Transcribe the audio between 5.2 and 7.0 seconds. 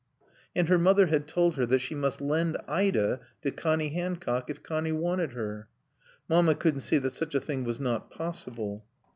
her. Mamma couldn't see